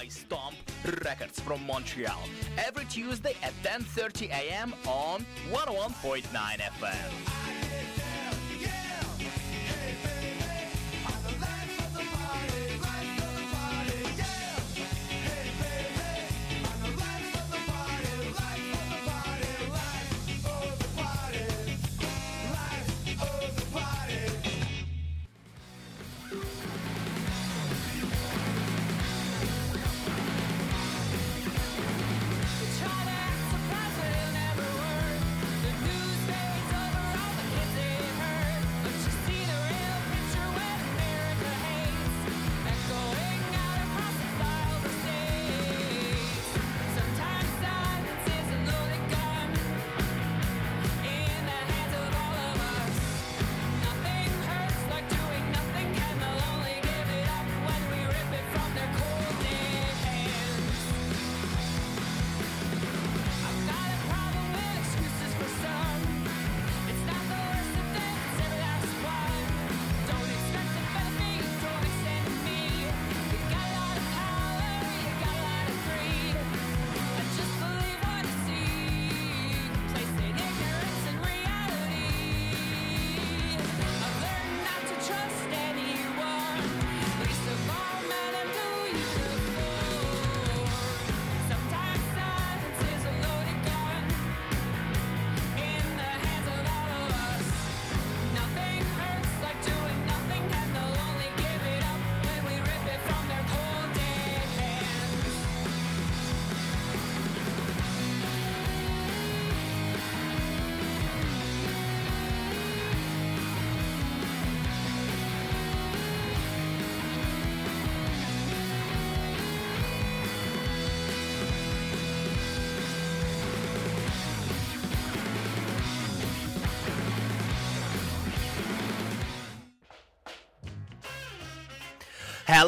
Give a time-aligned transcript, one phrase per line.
[0.00, 0.54] by Stomp
[1.04, 2.22] Records from Montreal.
[2.56, 4.74] Every Tuesday at 10:30 a.m.
[4.86, 6.24] on 101.9
[6.80, 7.59] FM.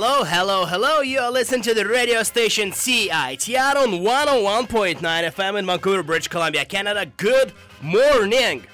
[0.04, 1.00] Hello, hello, hello.
[1.00, 7.06] You're listening to the radio station CITR on 101.9 FM in Vancouver, British Columbia, Canada.
[7.16, 8.66] Good morning.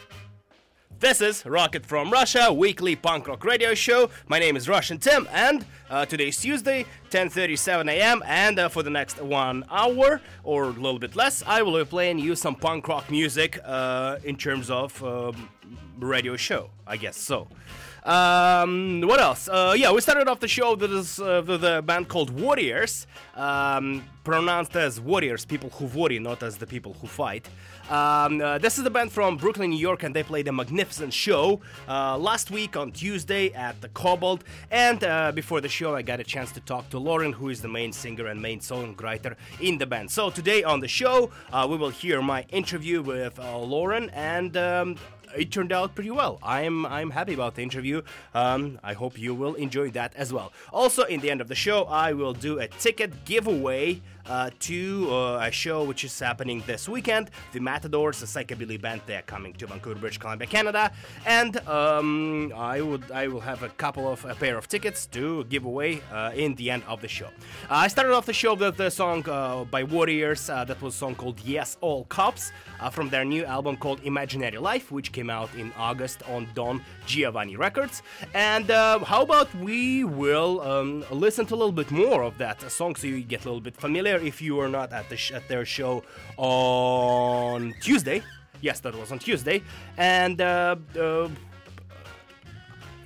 [1.00, 4.08] This is Rocket from Russia, weekly punk rock radio show.
[4.26, 8.22] My name is Russian Tim, and uh, today is Tuesday, 10:37 a.m.
[8.24, 11.84] And uh, for the next one hour or a little bit less, I will be
[11.84, 15.50] playing you some punk rock music uh, in terms of um,
[15.98, 16.70] radio show.
[16.86, 17.48] I guess so.
[18.08, 19.50] Um, what else?
[19.50, 24.02] Uh, yeah, we started off the show with, this, uh, a band called Worriers, um,
[24.24, 27.46] pronounced as Worriers, people who worry, not as the people who fight.
[27.90, 31.12] Um, uh, this is the band from Brooklyn, New York, and they played a magnificent
[31.12, 34.42] show uh, last week on Tuesday at the Cobalt.
[34.70, 37.60] And uh, before the show, I got a chance to talk to Lauren, who is
[37.60, 40.10] the main singer and main songwriter in the band.
[40.10, 44.56] So today on the show, uh, we will hear my interview with Lauren and.
[44.56, 44.96] Um,
[45.36, 46.38] it turned out pretty well.
[46.42, 48.02] I'm I'm happy about the interview.
[48.34, 50.52] Um, I hope you will enjoy that as well.
[50.72, 55.08] Also, in the end of the show, I will do a ticket giveaway uh, to
[55.10, 57.30] uh, a show which is happening this weekend.
[57.52, 60.92] The Matadors, a psychobilly band, they're coming to Vancouver, British Columbia, Canada,
[61.26, 65.44] and um, I would I will have a couple of a pair of tickets to
[65.44, 67.26] give away uh, in the end of the show.
[67.70, 70.46] Uh, I started off the show with the song uh, by Worriers.
[70.46, 72.52] That was a song called "Yes All Cops"
[72.92, 77.56] from their new album called "Imaginary Life," which came out in August on Don Giovanni
[77.56, 78.02] Records.
[78.34, 82.94] And how about we will um, listen to a little bit more of that song
[82.96, 85.46] so you get a little bit familiar if you were not at the sh- at
[85.48, 86.02] their show
[86.36, 88.22] on Tuesday.
[88.60, 89.62] Yes, that was on Tuesday,
[89.96, 91.28] and uh, uh,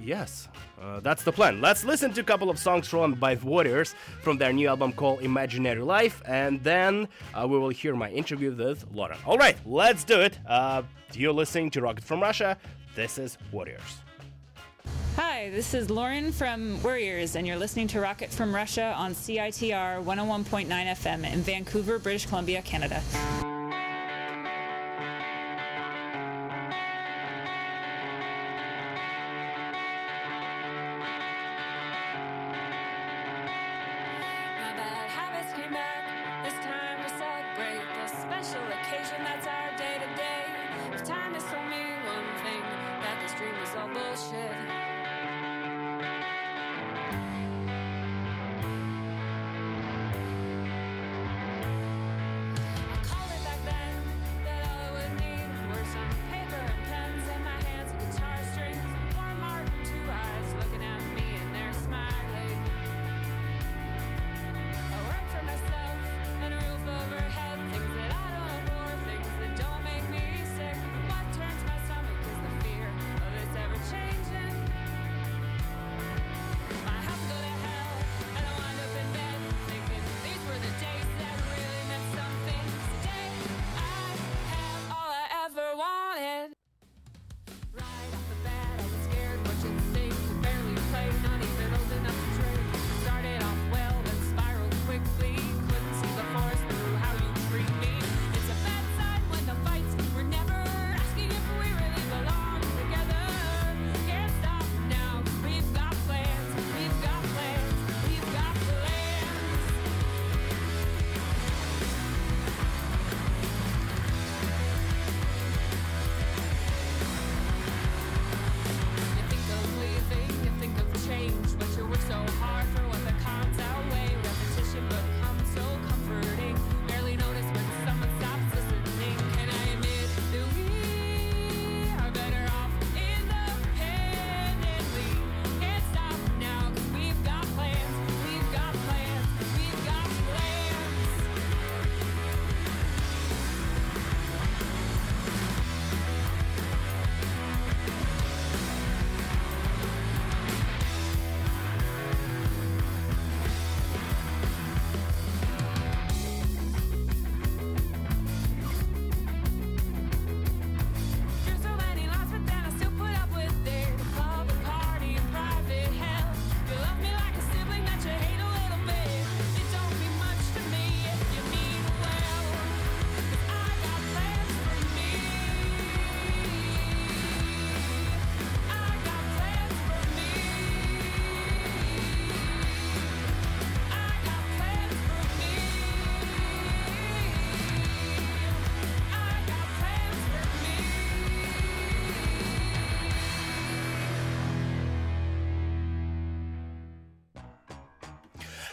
[0.00, 0.48] yes.
[0.80, 1.60] Uh, that's the plan.
[1.60, 5.22] Let's listen to a couple of songs from by Worriers from their new album called
[5.22, 9.18] Imaginary Life, and then uh, we will hear my interview with Lauren.
[9.24, 10.40] All right, let's do it.
[10.44, 10.82] Uh,
[11.14, 12.56] you're listening to Rocket from Russia.
[12.96, 14.00] This is Worriers.
[15.16, 20.02] Hi, this is Lauren from Worriers, and you're listening to Rocket from Russia on CITR
[20.02, 23.02] 101.9 FM in Vancouver, British Columbia, Canada.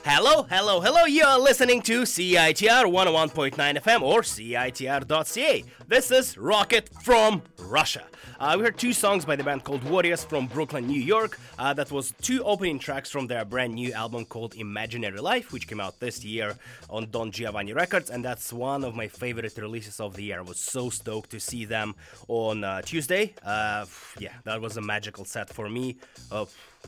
[0.05, 1.03] Hello, hello, hello.
[1.05, 5.63] You are listening to CITR 101.9 FM or CITR.ca.
[5.87, 8.05] This is Rocket from Russia.
[8.39, 11.37] Uh, we heard two songs by the band called Worriers from Brooklyn, New York.
[11.57, 15.67] Uh, that was two opening tracks from their brand new album called Imaginary Life, which
[15.67, 16.55] came out this year
[16.89, 20.39] on Don Giovanni Records, and that's one of my favorite releases of the year.
[20.39, 21.95] I was so stoked to see them
[22.29, 23.33] on uh, Tuesday.
[23.43, 23.85] Uh,
[24.17, 25.97] yeah, that was a magical set for me.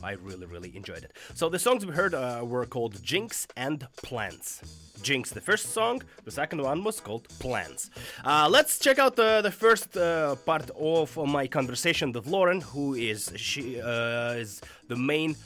[0.02, 1.12] I really, really enjoyed it.
[1.34, 4.62] So the songs we heard uh, were called Jinx and Plans.
[5.02, 6.02] Jinx, the first song.
[6.24, 7.90] The second one was called Plans.
[8.24, 12.94] Uh, let's check out the, the first uh, part of my conversation with Lauren, who
[12.94, 15.36] is she uh, is the main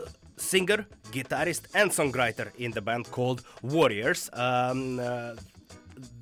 [0.00, 0.04] uh,
[0.36, 4.30] singer, guitarist, and songwriter in the band called Worriers.
[4.32, 5.34] Um, uh,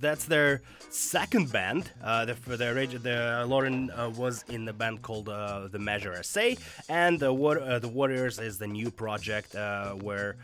[0.00, 1.90] that's their second band.
[2.02, 2.56] Uh, the, the,
[3.02, 6.50] the Lauren uh, was in the band called uh, the Measure SA,
[6.88, 10.36] and the, uh, the Worriers is the new project uh, where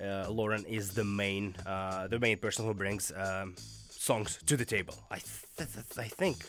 [0.00, 3.54] uh, Lauren is the main uh, the main person who brings um,
[3.90, 4.94] songs to the table.
[5.10, 5.18] I
[5.56, 6.44] th- th- I think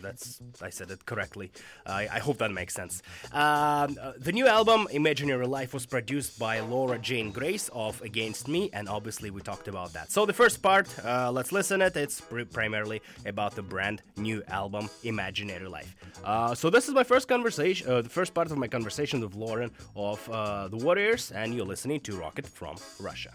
[0.00, 1.50] that's I said it correctly.
[1.86, 3.02] I, I hope that makes sense.
[3.32, 8.48] Um, uh, the new album Imaginary Life was produced by Laura Jane Grace of Against
[8.48, 10.10] Me, and obviously we talked about that.
[10.10, 11.96] So the first part, uh, let's listen it.
[11.96, 15.94] It's pr- primarily about the brand new album Imaginary Life.
[16.24, 19.34] Uh, so this is my first conversation, uh, the first part of my conversation with
[19.34, 23.30] Lauren of uh, the Worriers, and you're listening to Rocket from Russia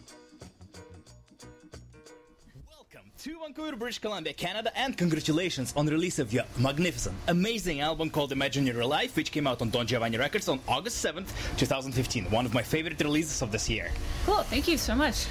[3.24, 8.12] to Vancouver, British Columbia, Canada, and congratulations on the release of your magnificent, amazing album
[8.12, 12.30] called Imaginary Life, which came out on Don Giovanni Records on August 7th, 2015.
[12.30, 13.90] One of my favorite releases of this year.
[14.28, 15.26] Cool, thank you so much.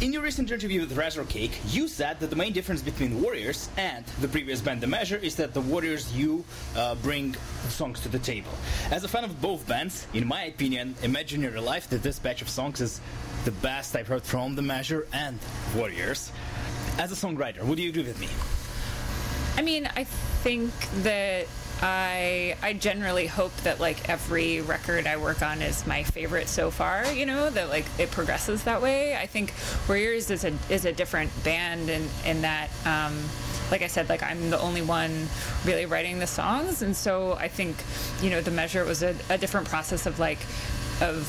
[0.00, 3.68] In your recent interview with Razor Cake, you said that the main difference between Worriers
[3.76, 6.44] and the previous band The Measure is that the Worriers, you
[6.76, 7.34] uh, bring
[7.68, 8.52] songs to the table.
[8.90, 12.48] As a fan of both bands, in my opinion, Imaginary Life, that this batch of
[12.48, 13.02] songs is
[13.44, 15.38] the best I've heard from The Measure and
[15.76, 16.32] Worriers
[16.98, 18.28] as a songwriter, would you agree with me?
[19.56, 21.46] I mean, I think that
[21.80, 26.70] I I generally hope that like every record I work on is my favorite so
[26.70, 27.10] far.
[27.12, 29.16] You know that like it progresses that way.
[29.16, 29.52] I think
[29.88, 32.68] Worriers is a is a different band in in that.
[32.84, 33.16] Um,
[33.70, 35.28] like I said, like I'm the only one
[35.64, 37.76] really writing the songs, and so I think,
[38.22, 40.38] you know, the measure was a, a different process of like,
[41.02, 41.28] of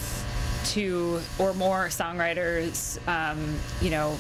[0.64, 4.18] two or more songwriters, um, you know,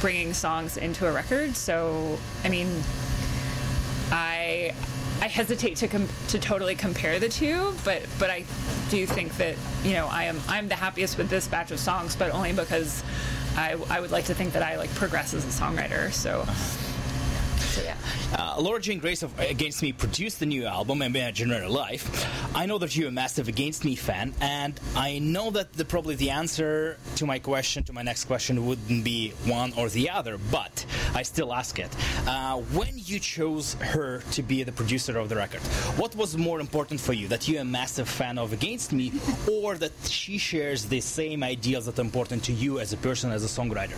[0.00, 1.56] bringing songs into a record.
[1.56, 2.68] So, I mean,
[4.10, 4.74] I
[5.20, 5.88] I hesitate to
[6.28, 8.44] to totally compare the two, but but I
[8.90, 12.16] do think that you know I am I'm the happiest with this batch of songs,
[12.16, 13.02] but only because
[13.56, 16.12] I I would like to think that I like progress as a songwriter.
[16.12, 16.44] So.
[17.58, 17.96] So, yeah.
[18.36, 22.26] Uh, Laura Jane Grace of Against Me produced the new album, Imaginary Life.
[22.54, 26.14] I know that you're a massive Against Me fan, and I know that the, probably
[26.16, 30.38] the answer to my question, to my next question, wouldn't be one or the other,
[30.50, 30.84] but
[31.14, 31.94] I still ask it.
[32.26, 35.60] Uh, when you chose her to be the producer of the record,
[35.96, 37.28] what was more important for you?
[37.28, 39.12] That you're a massive fan of Against Me,
[39.50, 43.30] or that she shares the same ideals that are important to you as a person,
[43.30, 43.96] as a songwriter?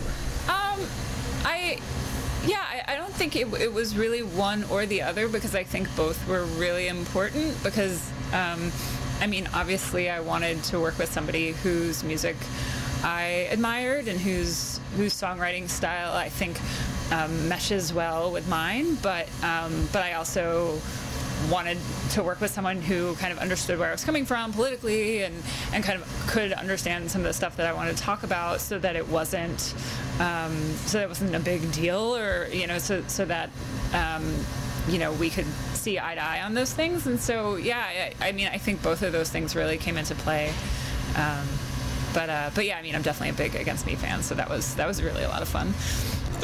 [0.49, 0.79] Um,
[1.43, 1.79] I
[2.45, 5.63] yeah, I, I don't think it, it, was really one or the other because I
[5.63, 7.61] think both were really important.
[7.63, 8.71] Because, um,
[9.19, 12.35] I mean, obviously, I wanted to work with somebody whose music
[13.03, 16.59] I admired and whose whose songwriting style I think
[17.11, 18.95] um, meshes well with mine.
[18.95, 20.79] But um, but I also
[21.49, 21.77] wanted
[22.11, 25.35] to work with someone who kind of understood where I was coming from politically and,
[25.73, 28.61] and kind of could understand some of the stuff that I wanted to talk about
[28.61, 29.73] so that it wasn't
[30.19, 30.55] um,
[30.85, 33.49] so that it wasn't a big deal or you know so so that
[33.93, 34.35] um,
[34.87, 38.29] you know we could see eye to eye on those things and so yeah I,
[38.29, 40.53] I mean I think both of those things really came into play
[41.15, 41.47] um,
[42.13, 44.49] but uh, but yeah I mean I'm definitely a big Against Me fan so that
[44.49, 45.73] was that was really a lot of fun.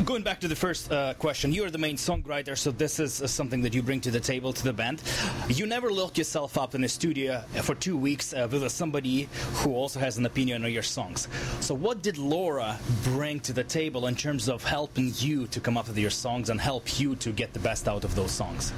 [0.05, 3.21] Going back to the first uh, question, you are the main songwriter, so this is
[3.21, 5.01] uh, something that you bring to the table to the band.
[5.49, 9.73] You never locked yourself up in a studio for two weeks uh, with somebody who
[9.73, 11.27] also has an opinion on your songs.
[11.61, 15.77] So, what did Laura bring to the table in terms of helping you to come
[15.77, 18.73] up with your songs and help you to get the best out of those songs?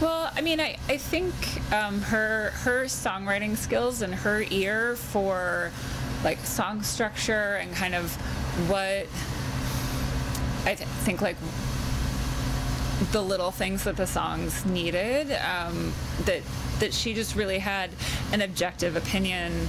[0.00, 1.34] Well, I mean, I, I think
[1.72, 5.70] um, her her songwriting skills and her ear for
[6.24, 8.14] like song structure and kind of
[8.68, 9.06] what
[10.64, 11.36] I th- think like
[13.10, 15.92] the little things that the songs needed um,
[16.24, 16.42] that
[16.78, 17.90] that she just really had
[18.32, 19.66] an objective opinion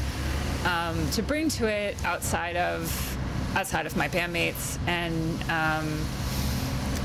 [0.65, 3.17] um, to bring to it outside of
[3.55, 4.77] outside of my bandmates.
[4.87, 6.05] And um,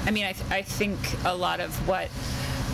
[0.04, 2.08] I mean I, th- I think a lot of what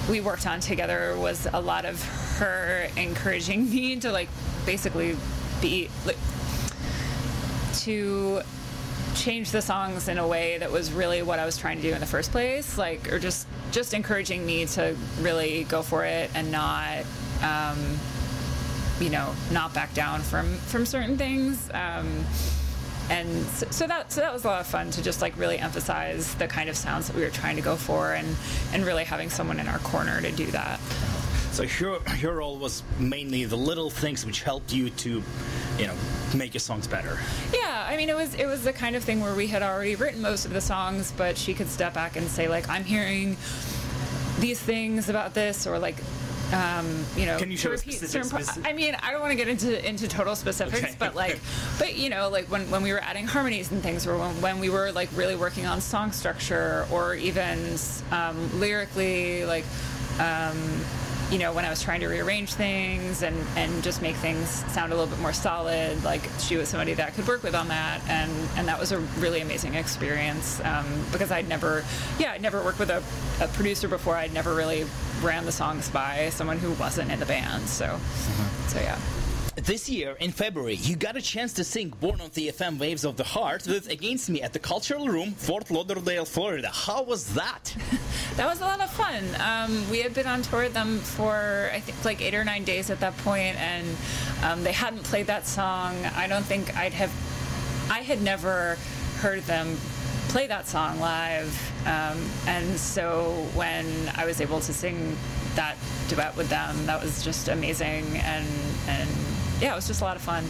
[0.08, 2.02] we worked on together was a lot of
[2.38, 4.28] her encouraging me to like
[4.66, 5.16] basically
[5.60, 6.18] be like
[7.74, 8.42] to
[9.14, 11.92] change the songs in a way that was really what I was trying to do
[11.94, 16.30] in the first place, like, or just just encouraging me to really go for it
[16.34, 17.04] and not,
[17.42, 17.78] um,
[19.00, 21.70] you know, not back down from from certain things.
[21.72, 22.24] Um,
[23.10, 25.58] and so, so, that so that was a lot of fun to just like really
[25.58, 28.36] emphasize the kind of sounds that we were trying to go for and
[28.72, 30.80] and really having someone in our corner to do that.
[31.54, 35.22] So your your role was mainly the little things which helped you to,
[35.78, 35.94] you know,
[36.34, 37.16] make your songs better.
[37.54, 39.94] Yeah, I mean it was it was the kind of thing where we had already
[39.94, 43.36] written most of the songs, but she could step back and say like I'm hearing
[44.40, 45.94] these things about this or like
[46.52, 48.68] um, you know, can you show specific, specific?
[48.68, 50.96] I mean, I don't want to get into into total specifics, okay.
[50.98, 51.38] but like,
[51.78, 54.58] but you know, like when, when we were adding harmonies and things, or when, when
[54.58, 57.76] we were like really working on song structure, or even
[58.10, 59.64] um, lyrically, like.
[60.20, 60.84] Um,
[61.30, 64.92] you know, when I was trying to rearrange things and, and just make things sound
[64.92, 67.68] a little bit more solid, like she was somebody that I could work with on
[67.68, 68.00] that.
[68.08, 71.84] And, and that was a really amazing experience um, because I'd never,
[72.18, 73.02] yeah, I'd never worked with a,
[73.42, 74.16] a, producer before.
[74.16, 74.86] I'd never really
[75.22, 77.68] ran the songs by someone who wasn't in the band.
[77.68, 78.68] So, mm-hmm.
[78.68, 78.98] so yeah.
[79.56, 83.04] This year, in February, you got a chance to sing Born on the FM Waves
[83.04, 86.68] of the Heart with Against Me at the Cultural Room, Fort Lauderdale, Florida.
[86.72, 87.72] How was that?
[88.36, 89.22] that was a lot of fun.
[89.38, 92.64] Um, we had been on tour with them for, I think, like eight or nine
[92.64, 93.86] days at that point, and
[94.42, 96.04] um, they hadn't played that song.
[96.16, 97.12] I don't think I'd have,
[97.88, 98.76] I had never
[99.18, 99.76] heard them
[100.30, 101.54] play that song live.
[101.86, 105.16] Um, and so when I was able to sing
[105.54, 105.76] that
[106.08, 108.48] duet with them, that was just amazing and
[108.88, 109.08] and
[109.64, 110.44] yeah, it was just a lot of fun.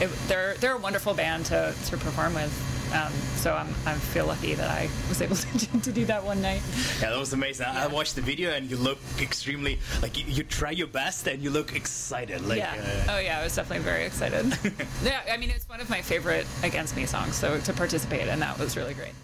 [0.00, 2.52] It, they're they're a wonderful band to, to perform with.
[2.92, 6.42] Um, so I'm, I feel lucky that I was able to, to do that one
[6.42, 6.60] night.
[7.00, 7.66] Yeah, that was amazing.
[7.72, 7.84] Yeah.
[7.84, 11.42] I watched the video and you look extremely like you, you try your best and
[11.42, 12.44] you look excited.
[12.44, 12.74] Like, yeah.
[13.06, 14.46] Uh, oh yeah, I was definitely very excited.
[15.04, 18.40] yeah, I mean it's one of my favorite Against Me songs, so to participate in
[18.40, 19.14] that was really great.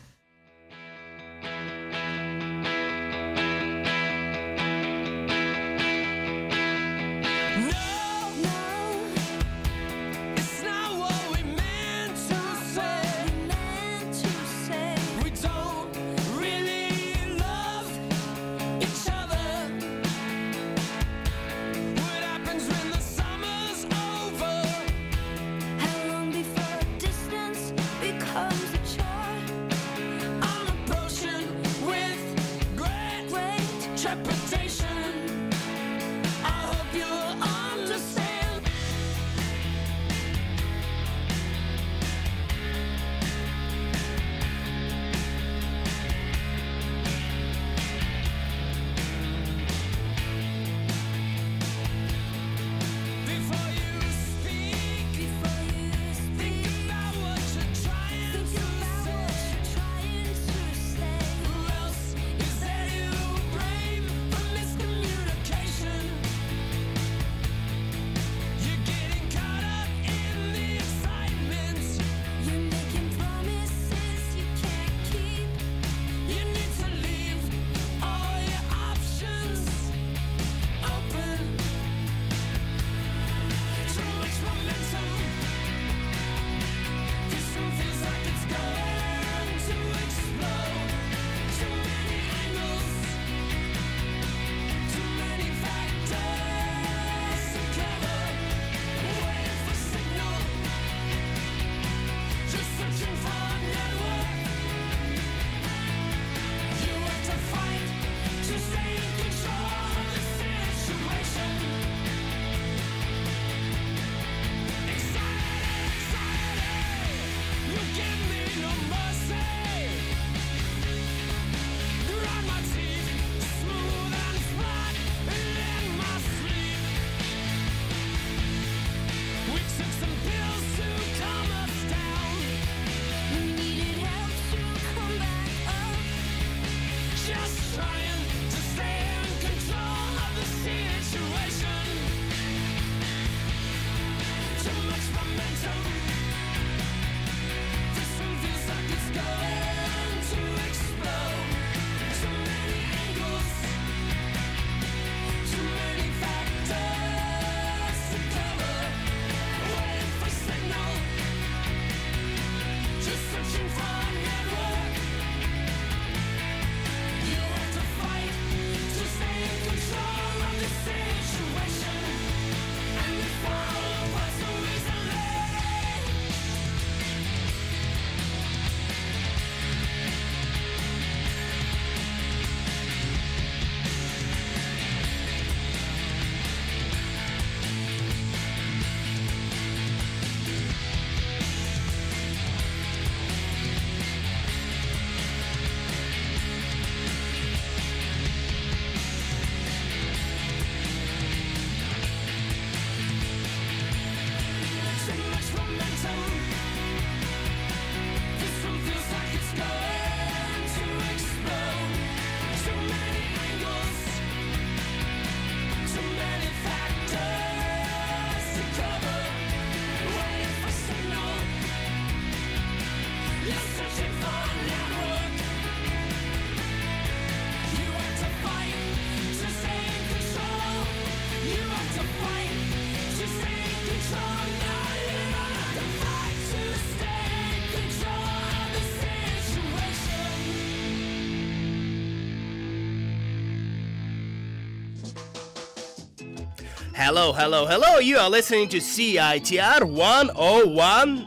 [247.12, 247.98] Hello, hello, hello.
[247.98, 251.26] You are listening to CITR 101.9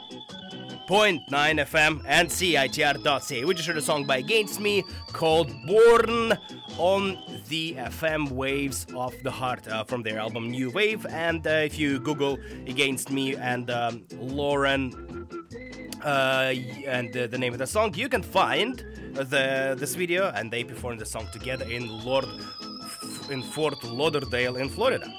[1.28, 3.44] FM and CITR.ca.
[3.44, 6.38] We just heard a song by Against Me called Born
[6.78, 7.18] on
[7.50, 11.06] the FM Waves of the Heart uh, from their album New Wave.
[11.08, 15.28] And uh, if you Google Against Me and um, Lauren
[16.02, 16.54] uh,
[16.88, 20.64] and uh, the name of the song, you can find the this video, and they
[20.64, 22.24] performed the song together in Lord
[23.30, 25.14] in Fort Lauderdale in Florida.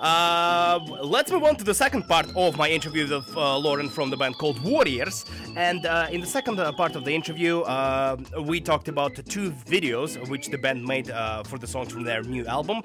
[0.00, 4.10] Uh, let's move on to the second part of my interview with uh, Lauren from
[4.10, 5.24] the band called Worriers.
[5.56, 9.50] And uh, in the second uh, part of the interview, uh, we talked about two
[9.50, 12.82] videos which the band made uh, for the songs from their new album,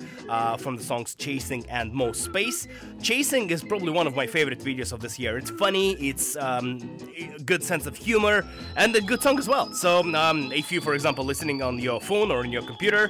[0.57, 2.67] from the songs Chasing and Most Space.
[3.01, 5.37] Chasing is probably one of my favorite videos of this year.
[5.37, 6.97] It's funny, it's um,
[7.45, 8.45] good sense of humor,
[8.77, 9.73] and a good song as well.
[9.73, 13.09] So um, if you, for example, listening on your phone or on your computer,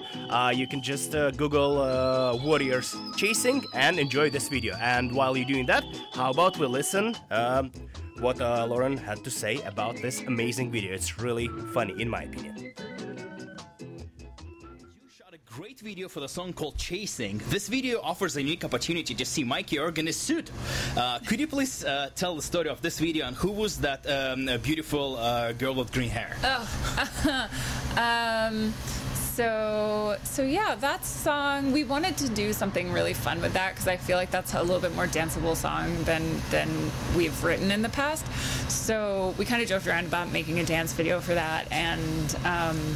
[0.54, 1.76] you can just Google
[2.46, 4.76] Worriers Chasing and enjoy this video.
[4.76, 7.72] And while you're doing that, how about we listen um,
[8.20, 10.94] what uh, Lauren had to say about this amazing video.
[10.94, 12.58] It's really funny, in my opinion.
[12.58, 12.74] You
[15.10, 17.42] shot a Great video for the song called Chasing.
[17.50, 20.52] This video offers a unique opportunity to see Mikey Erg in his suit.
[20.98, 24.06] Uh, could you please uh, tell the story of this video and who was that
[24.10, 26.36] um, beautiful uh, girl with green hair?
[26.44, 27.50] Oh,
[27.98, 28.74] um,
[29.40, 33.88] so so yeah that song we wanted to do something really fun with that because
[33.88, 36.68] i feel like that's a little bit more danceable song than than
[37.16, 38.26] we've written in the past.
[38.72, 42.96] So we kind of joked around about making a dance video for that and um,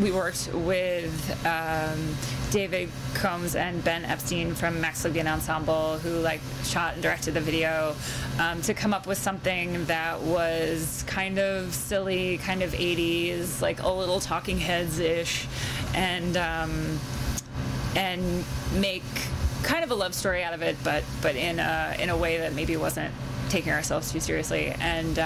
[0.00, 2.16] we worked with um,
[2.50, 7.40] David Combs and Ben Epstein from Max Levine Ensemble, who like shot and directed the
[7.40, 7.96] video,
[8.38, 13.82] um, to come up with something that was kind of silly, kind of 80s, like
[13.82, 15.46] a little Talking Heads ish,
[15.94, 16.98] and um,
[17.96, 19.02] and make
[19.64, 22.38] kind of a love story out of it, but but in a in a way
[22.38, 23.12] that maybe wasn't
[23.48, 25.18] taking ourselves too seriously and.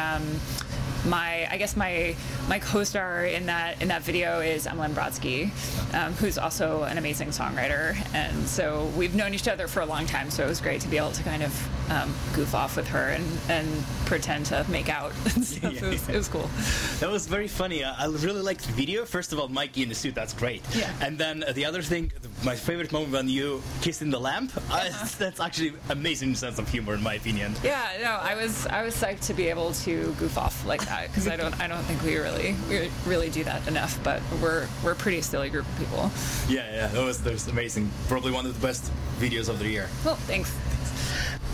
[1.07, 2.15] My I guess my
[2.49, 5.51] my co-star in that in that video is Emilyn Brodsky,
[5.95, 10.07] um, who's also an amazing songwriter, and so we've known each other for a long
[10.07, 10.31] time.
[10.31, 13.11] So it was great to be able to kind of um, goof off with her
[13.11, 15.63] and, and pretend to make out and stuff.
[15.73, 15.87] Yeah.
[15.87, 16.51] It, was, it, was, cool.
[16.99, 17.85] That was very funny.
[17.85, 19.05] I really liked the video.
[19.05, 20.63] First of all, Mikey in the suit, that's great.
[20.75, 20.93] Yeah.
[21.01, 22.13] And then the other thing,
[22.45, 24.53] my favorite moment when you kissed kissing the lamp.
[24.73, 25.07] Uh-huh.
[25.19, 27.55] that's actually amazing sense of humor, in my opinion.
[27.63, 27.87] Yeah.
[28.03, 31.29] No, I was I was psyched to be able to goof off like that because
[31.29, 34.03] I don't I don't think we really we really do that enough.
[34.03, 36.11] But we're we're a pretty silly group of people.
[36.49, 36.87] Yeah, yeah.
[36.89, 37.91] That was that was amazing.
[38.09, 39.89] Probably one of the best videos of the year.
[40.05, 40.55] Well, thanks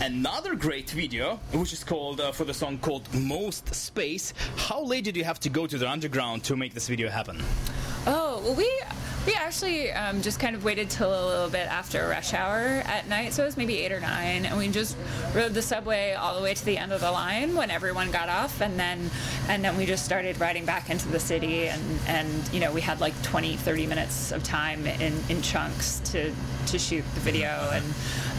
[0.00, 4.32] another great video, which is called uh, for the song called Most Space.
[4.56, 7.42] How late did you have to go to the underground to make this video happen?
[8.10, 8.66] Oh, well, we
[9.26, 13.06] we actually um, just kind of waited till a little bit after rush hour at
[13.06, 14.96] night, so it was maybe eight or nine, and we just
[15.34, 18.30] rode the subway all the way to the end of the line when everyone got
[18.30, 19.10] off, and then
[19.48, 22.80] and then we just started riding back into the city, and and you know we
[22.80, 26.32] had like 20, 30 minutes of time in in chunks to
[26.68, 27.84] to shoot the video, and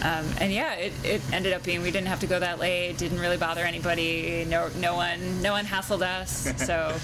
[0.01, 2.97] um, and yeah, it, it ended up being we didn't have to go that late,
[2.97, 6.97] didn't really bother anybody, no no one no one hassled us, so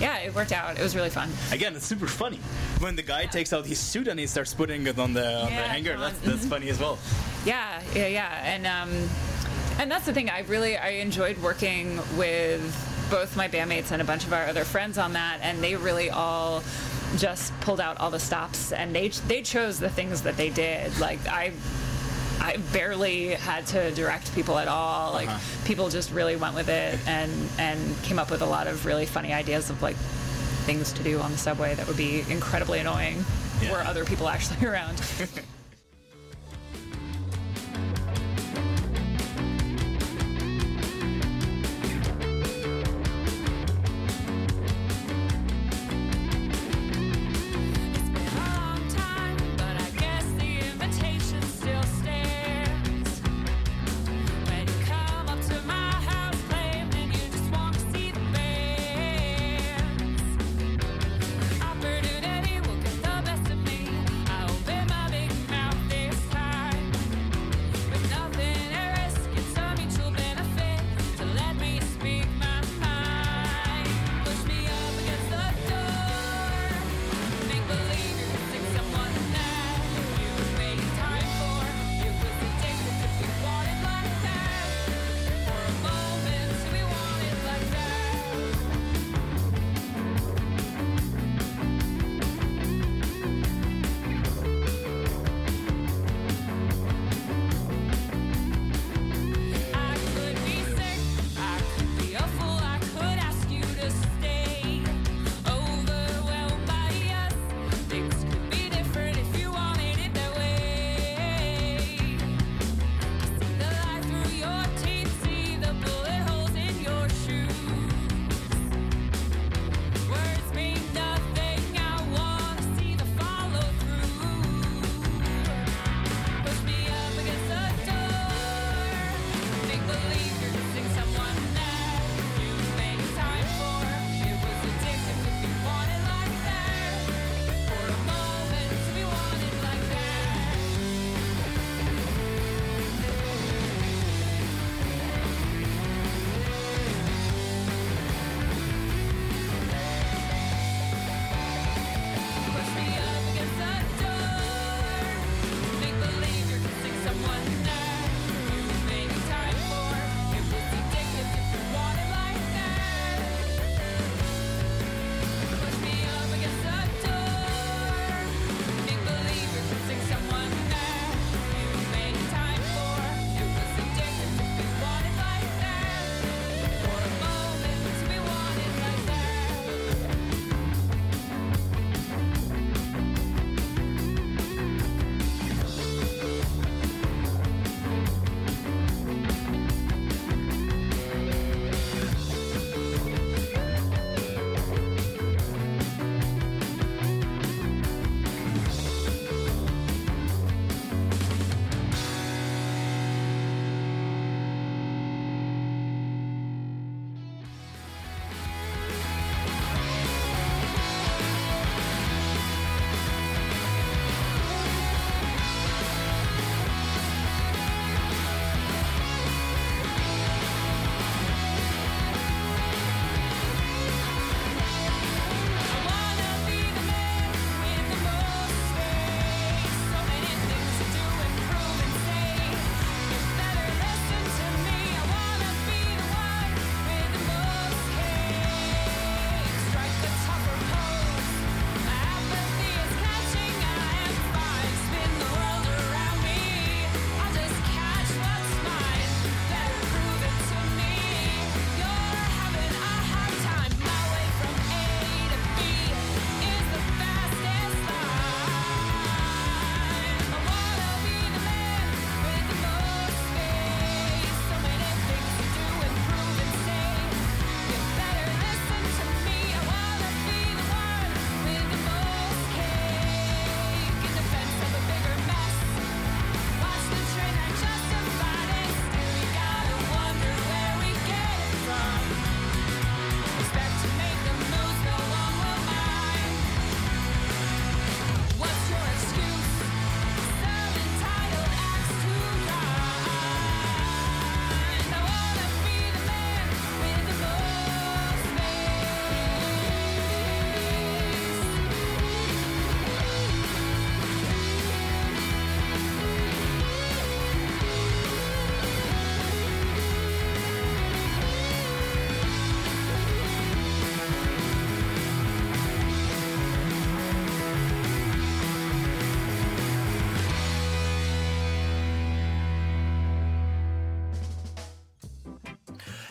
[0.00, 0.78] yeah, it worked out.
[0.78, 1.30] It was really fun.
[1.52, 2.40] Again, it's super funny
[2.78, 3.30] when the guy yeah.
[3.30, 5.98] takes out his suit and he starts putting it on the on the hanger.
[5.98, 6.98] That's that's funny as well.
[7.44, 9.08] Yeah, yeah, yeah, and um,
[9.78, 10.30] and that's the thing.
[10.30, 12.62] I really I enjoyed working with
[13.10, 16.10] both my bandmates and a bunch of our other friends on that, and they really
[16.10, 16.62] all
[17.16, 20.98] just pulled out all the stops and they they chose the things that they did.
[20.98, 21.52] Like I
[22.40, 25.12] I barely had to direct people at all.
[25.12, 25.64] Like uh-huh.
[25.64, 29.06] people just really went with it and and came up with a lot of really
[29.06, 29.96] funny ideas of like
[30.66, 33.24] things to do on the subway that would be incredibly annoying
[33.62, 33.72] yeah.
[33.72, 35.00] were other people actually around.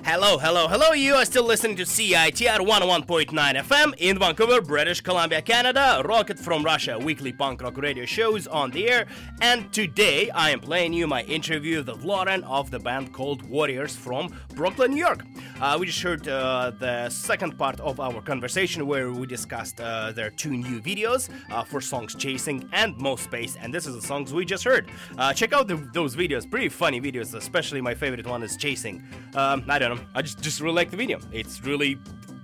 [0.06, 0.92] Hello, hello, hello.
[0.92, 6.02] You are still listening to CITR 101.9 FM in Vancouver, British Columbia, Canada.
[6.04, 9.08] Rocket from Russia, weekly punk rock radio shows on the air.
[9.40, 13.96] And today I am playing you my interview with Lauren of the band called Worriers
[13.96, 15.24] from Brooklyn, New York.
[15.62, 20.12] Uh, we just heard uh, the second part of our conversation where we discussed uh,
[20.12, 23.56] their two new videos uh, for songs Chasing and Most Space.
[23.56, 24.92] And this is the songs we just heard.
[25.18, 29.02] Uh, check out the, those videos, pretty funny videos, especially my favorite one is Chasing.
[29.34, 29.93] Um, I don't know.
[30.16, 31.20] I just just really like the video.
[31.32, 32.00] It's really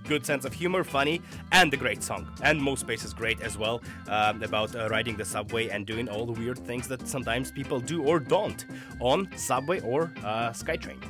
[0.08, 2.28] good sense of humor, funny, and a great song.
[2.42, 6.08] And Most Space is great as well um, about uh, riding the subway and doing
[6.08, 8.66] all the weird things that sometimes people do or don't
[8.98, 11.00] on subway or uh, SkyTrain.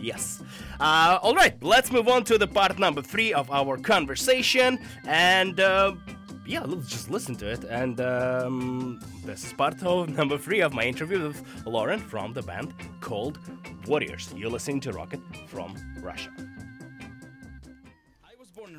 [0.00, 0.42] Yes.
[0.78, 4.78] Uh, all right, let's move on to the part number three of our conversation.
[5.06, 5.96] And uh,
[6.50, 7.64] yeah, let's just listen to it.
[7.64, 12.42] And um, this is part of number three of my interview with Lauren from the
[12.42, 13.38] band called
[13.86, 14.34] Worriers.
[14.36, 16.30] You're listening to Rocket from Russia.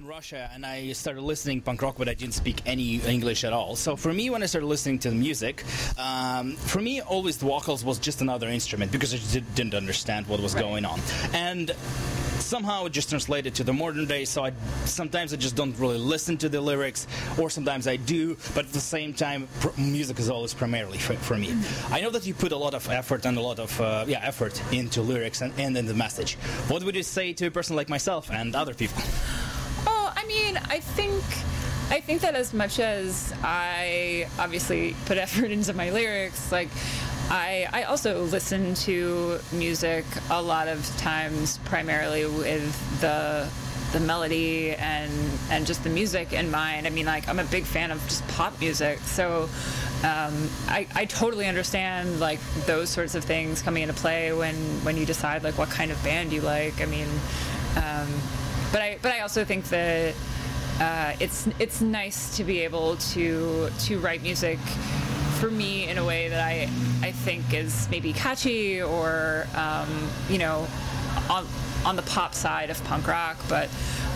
[0.01, 2.61] I was born in Russia and I started listening punk rock, but I didn't speak
[2.65, 3.75] any English at all.
[3.75, 5.63] So for me, when I started listening to the music,
[5.97, 10.27] um, for me, always the vocals was just another instrument because I did, didn't understand
[10.27, 10.99] what was going on.
[11.33, 11.71] And
[12.39, 14.25] somehow it just translated to the modern day.
[14.25, 14.53] So I
[14.85, 18.73] sometimes I just don't really listen to the lyrics or sometimes I do but at
[18.73, 21.53] the same time pr- music is always primarily for, for me.
[21.89, 24.19] I know that you put a lot of effort and a lot of uh, yeah
[24.23, 26.35] effort into lyrics and, and in the message.
[26.67, 29.03] What would you say to a person like myself and other people
[30.31, 31.23] mean, I think
[31.89, 36.69] I think that as much as I obviously put effort into my lyrics, like
[37.29, 43.49] I I also listen to music a lot of times primarily with the
[43.91, 45.11] the melody and
[45.49, 46.87] and just the music in mind.
[46.87, 49.49] I mean, like I'm a big fan of just pop music, so
[50.03, 54.97] um, I, I totally understand like those sorts of things coming into play when when
[54.97, 56.81] you decide like what kind of band you like.
[56.81, 57.09] I mean,
[57.75, 58.07] um,
[58.71, 60.15] but I but I also think that
[60.79, 64.59] uh, it's it's nice to be able to to write music
[65.39, 66.69] for me in a way that I
[67.01, 70.67] I think is maybe catchy or um, you know
[71.29, 71.45] on
[71.85, 73.69] on the pop side of punk rock, but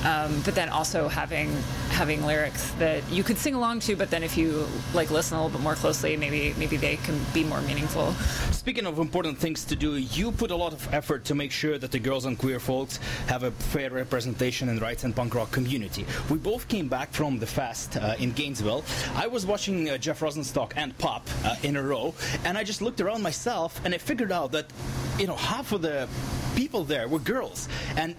[0.05, 1.51] um, but then also having
[1.89, 5.43] having lyrics that you could sing along to, but then if you like listen a
[5.43, 8.13] little bit more closely, maybe maybe they can be more meaningful.
[8.51, 11.77] Speaking of important things to do, you put a lot of effort to make sure
[11.77, 15.33] that the girls and queer folks have a fair representation in the rights and punk
[15.33, 16.05] rock community.
[16.29, 18.83] We both came back from the fest uh, in Gainesville.
[19.15, 22.13] I was watching uh, Jeff Rosenstock and PUP uh, in a row,
[22.43, 24.71] and I just looked around myself and I figured out that
[25.17, 26.07] you know half of the
[26.55, 28.15] people there were girls, and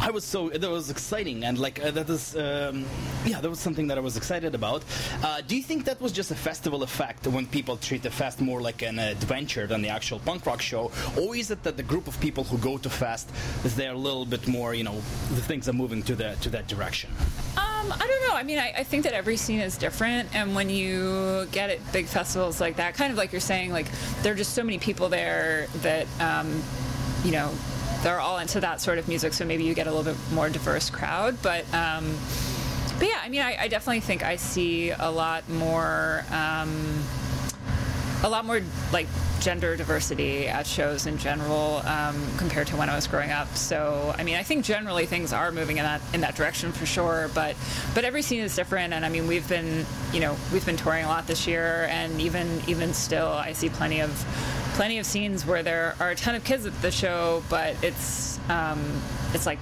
[0.00, 2.84] I was so that was exciting and like uh, that was um,
[3.24, 4.84] yeah that was something that I was excited about.
[5.22, 8.40] Uh, do you think that was just a festival effect when people treat the fest
[8.40, 11.82] more like an adventure than the actual punk rock show, or is it that the
[11.82, 13.30] group of people who go to fest
[13.64, 14.96] is there a little bit more you know
[15.30, 17.10] the things are moving to the to that direction?
[17.56, 18.34] Um, I don't know.
[18.34, 21.92] I mean, I, I think that every scene is different, and when you get at
[21.92, 23.86] big festivals like that, kind of like you're saying, like
[24.22, 26.62] there are just so many people there that um,
[27.24, 27.50] you know
[28.06, 30.48] they're all into that sort of music, so maybe you get a little bit more
[30.48, 31.36] diverse crowd.
[31.42, 32.16] But um,
[33.00, 36.24] but yeah, I mean, I, I definitely think I see a lot more.
[36.30, 37.02] Um,
[38.22, 38.60] a lot more
[38.92, 39.06] like
[39.40, 43.54] gender diversity at shows in general um, compared to when I was growing up.
[43.56, 46.86] So I mean, I think generally things are moving in that in that direction for
[46.86, 47.28] sure.
[47.34, 47.56] But
[47.92, 51.04] but every scene is different, and I mean, we've been you know we've been touring
[51.04, 54.10] a lot this year, and even even still, I see plenty of
[54.76, 58.38] plenty of scenes where there are a ton of kids at the show, but it's
[58.50, 59.00] um,
[59.32, 59.58] it's like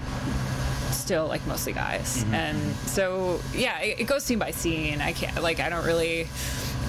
[0.91, 2.25] still like mostly guys.
[2.33, 5.01] And so yeah it, it goes scene by scene.
[5.01, 6.27] I can't like i don't really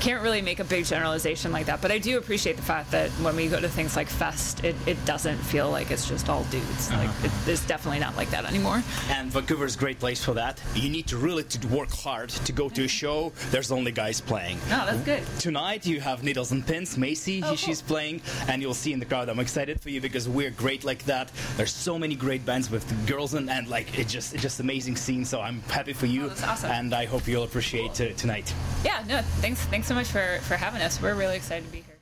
[0.01, 3.09] can't really make a big generalization like that but i do appreciate the fact that
[3.21, 6.43] when we go to things like fest it, it doesn't feel like it's just all
[6.45, 10.23] dudes like it, it's definitely not like that anymore And Vancouver is a great place
[10.23, 10.59] for that.
[10.75, 13.31] You need to really to work hard to go to a show.
[13.51, 14.57] There's only guys playing.
[14.69, 17.95] no that's good Tonight you have Needles and Pins, Macy, Oh, she's cool.
[17.95, 19.29] playing, and you'll see in the crowd.
[19.29, 21.31] I'm excited for you because we're great like that.
[21.57, 24.95] There's so many great bands with girls and, and like it just it's just amazing
[24.95, 25.25] scene.
[25.25, 26.71] So I'm happy for you, Oh, that's awesome.
[26.71, 28.53] and I hope you'll appreciate uh, tonight.
[28.83, 30.99] yeah no thanks thanks so much for for having us.
[30.99, 31.94] We're really excited to be here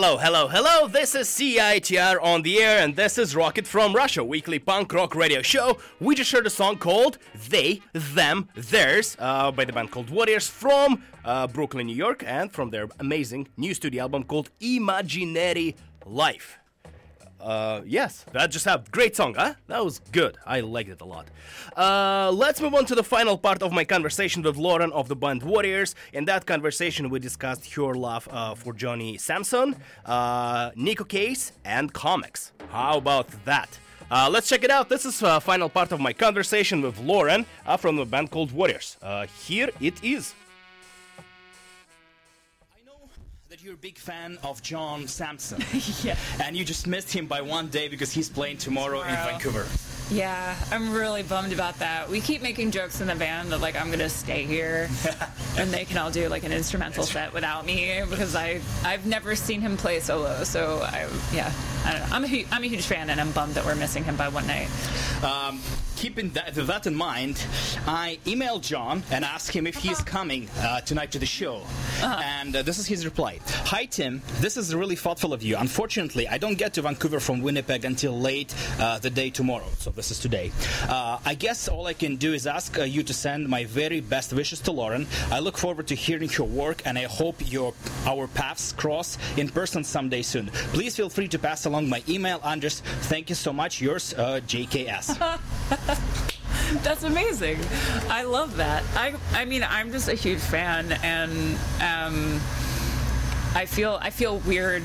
[0.00, 0.86] Hello, hello, hello.
[0.86, 5.16] This is CITR on the air, and this is Rocket from Russia, weekly punk rock
[5.16, 5.78] radio show.
[5.98, 10.46] We just heard a song called They, Them, Theirs uh, by the band called Worriers
[10.46, 15.74] from uh, Brooklyn, New York, and from their amazing new studio album called Imaginary
[16.06, 16.60] Life.
[17.40, 19.54] Uh, yes, that just a great song, huh?
[19.68, 20.36] That was good.
[20.44, 21.28] I liked it a lot.
[21.76, 25.16] Uh, let's move on to the final part of my conversation with Lauren of the
[25.16, 25.94] band Worriers.
[26.12, 31.92] In that conversation, we discussed her love uh, for Johnny Samson, uh, Neko Case, and
[31.92, 32.52] comics.
[32.70, 33.78] How about that?
[34.10, 34.88] Uh, let's check it out.
[34.88, 38.52] This is a final part of my conversation with Lauren uh, from the band called
[38.52, 38.96] Worriers.
[39.02, 40.34] Uh, here it is.
[43.58, 45.64] That you're a big fan of John Samson.
[46.04, 46.16] yeah.
[46.40, 49.66] and you just missed him by one day because he's playing tomorrow, in Vancouver.
[50.12, 52.08] Yeah, I'm really bummed about that.
[52.08, 54.88] We keep making jokes in the band that like I'm gonna stay here,
[55.58, 59.34] and they can all do like an instrumental set without me because I I've never
[59.34, 60.44] seen him play solo.
[60.44, 61.52] So I yeah
[61.84, 62.14] I don't know.
[62.14, 64.28] I'm a hu- I'm a huge fan, and I'm bummed that we're missing him by
[64.28, 64.68] one night.
[65.24, 65.60] Um,
[65.98, 67.44] keeping that, that in mind,
[67.84, 71.62] I emailed John and asked him if he's coming uh, tonight to the show.
[72.00, 73.40] And uh, this is his reply
[73.72, 74.22] Hi, Tim.
[74.38, 75.56] This is really thoughtful of you.
[75.56, 79.66] Unfortunately, I don't get to Vancouver from Winnipeg until late uh, the day tomorrow.
[79.78, 80.52] So this is today.
[80.88, 84.00] Uh, I guess all I can do is ask uh, you to send my very
[84.00, 85.04] best wishes to Lauren.
[85.32, 87.74] I look forward to hearing her work and I hope your
[88.06, 90.46] our paths cross in person someday soon.
[90.72, 92.82] Please feel free to pass along my email address.
[93.10, 93.80] Thank you so much.
[93.80, 95.18] Yours, uh, JKS.
[96.82, 97.58] That's amazing.
[98.10, 98.84] I love that.
[98.94, 102.40] I I mean I'm just a huge fan, and um,
[103.54, 104.82] I feel I feel weird,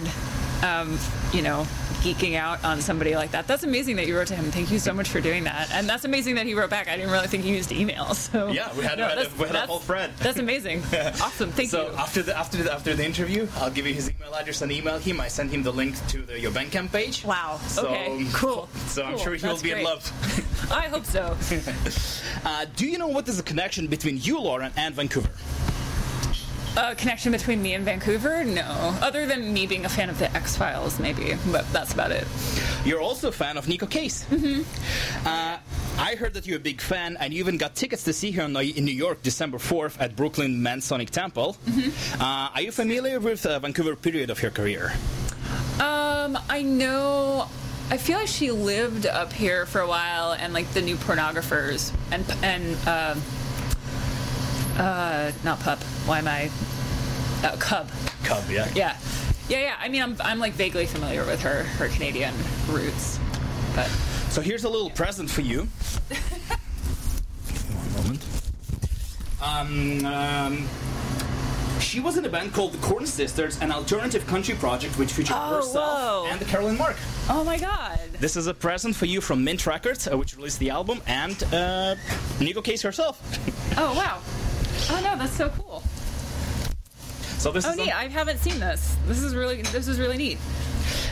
[0.63, 0.97] um,
[1.33, 1.65] you know,
[2.03, 3.47] geeking out on somebody like that.
[3.47, 4.45] That's amazing that you wrote to him.
[4.51, 5.71] Thank you so much for doing that.
[5.71, 6.87] And that's amazing that he wrote back.
[6.89, 8.13] I didn't really think he used email.
[8.23, 10.11] So Yeah, we had- we had a- that's- we had a whole thread.
[10.19, 10.81] That's amazing.
[11.21, 11.51] awesome.
[11.51, 11.91] Thank So you.
[11.93, 14.71] So after the after the, after the interview, I'll give you his email address and
[14.71, 15.19] email him.
[15.19, 17.23] I send him the link to the, your Bandcamp page.
[17.25, 17.59] Wow.
[17.67, 18.25] So, okay.
[18.33, 18.67] Cool.
[18.87, 20.01] So I'm sure he'll That's be in love.
[20.71, 21.35] I hope so.
[22.45, 25.29] Uh, do you know what is the connection between you, Lauren, and Vancouver?
[26.75, 28.43] A connection between me and Vancouver?
[28.43, 28.97] No.
[28.99, 31.35] Other than me being a fan of the X Files, maybe.
[31.51, 32.27] But that's about it.
[32.83, 34.25] You're also a fan of Neko Case.
[34.25, 35.27] Mm-hmm.
[35.27, 35.57] Uh,
[35.99, 38.45] I heard that you're a big fan, and you even got tickets to see her
[38.45, 41.55] in New York, December 4th, at Brooklyn Masonic Temple.
[41.67, 42.21] Mm-hmm.
[42.21, 44.93] Uh, are you familiar with the Vancouver period of her career?
[45.79, 47.47] Um, I know.
[47.91, 51.93] I feel like she lived up here for a while, and like the new pornographers
[52.11, 53.15] and and uh,
[54.77, 55.79] uh, not pup.
[56.05, 56.49] Why am I?
[57.43, 57.89] Uh, Cub.
[58.23, 58.67] Cub, yeah.
[58.75, 58.97] Yeah,
[59.49, 59.75] yeah, yeah.
[59.79, 62.33] I mean, I'm I'm like vaguely familiar with her her Canadian
[62.69, 63.19] roots,
[63.75, 63.87] but
[64.29, 65.67] So here's a little present for you.
[67.73, 68.25] One moment.
[69.41, 70.67] Um, um,
[71.81, 75.35] she was in a band called the Corn Sisters, an alternative country project which featured
[75.37, 76.27] Oh, herself whoa.
[76.31, 76.95] and Carolyn Mark.
[77.29, 77.99] oh my god.
[78.19, 81.43] This is a present for you from Mint Records, uh, which released the album, and
[81.53, 81.95] uh,
[82.39, 83.19] Neko Case herself.
[83.77, 84.21] Oh wow.
[84.89, 85.83] Oh no, that's so cool.
[87.37, 87.95] so this Oh neat.
[87.95, 88.95] I haven't seen this.
[89.07, 90.37] This is really this is really neat.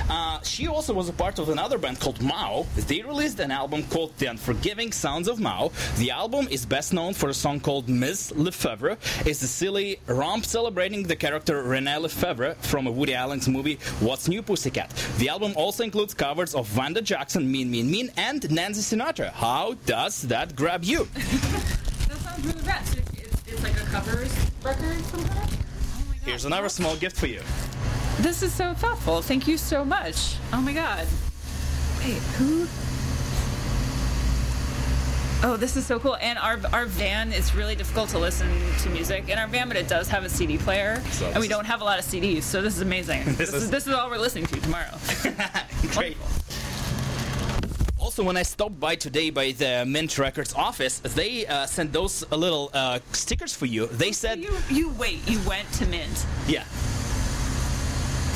[0.09, 2.65] Uh, she also was a part of another band called Maow.
[2.87, 5.71] They released an album called The Unforgiving Sounds of Maow.
[5.97, 8.97] The album is best known for a song called Miss Lefebvre.
[9.25, 14.27] It's a silly romp celebrating the character Renee Lefebvre from a Woody Allen's movie What's
[14.27, 14.89] New Pussycat.
[15.17, 19.31] The album also includes covers of Vanda Jackson, Mean Mean Mean, and Nancy Sinatra.
[19.31, 21.07] How does that grab you?
[22.07, 23.10] That sounds really rad.
[23.63, 24.33] It's, like a covers
[24.63, 25.47] record from her.
[26.25, 27.41] Here's another small gift for you.
[28.19, 29.21] This is so thoughtful.
[29.21, 30.37] Thank you so much.
[30.51, 31.07] Oh my god.
[31.99, 32.67] Wait, who?
[35.43, 36.15] Oh, this is so cool.
[36.17, 38.47] And our our van is really difficult to listen
[38.79, 41.47] to music in our van, but it does have a CD player, So and we
[41.47, 43.23] don't have a lot of CDs, so this is amazing.
[43.35, 44.97] this, is- is this is all we're listening to tomorrow.
[45.93, 46.17] Great.
[48.11, 52.25] Also, when I stopped by today by the Mint Records office, they uh, sent those
[52.29, 53.85] uh, little uh, stickers for you.
[53.87, 55.19] They said, You you wait.
[55.29, 56.25] You went to Mint.
[56.45, 56.65] yeah,